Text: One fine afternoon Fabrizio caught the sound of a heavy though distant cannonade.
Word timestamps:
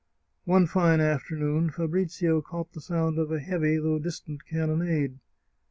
One 0.45 0.65
fine 0.65 0.99
afternoon 0.99 1.69
Fabrizio 1.69 2.41
caught 2.41 2.73
the 2.73 2.81
sound 2.81 3.19
of 3.19 3.31
a 3.31 3.39
heavy 3.39 3.77
though 3.77 3.99
distant 3.99 4.45
cannonade. 4.47 5.19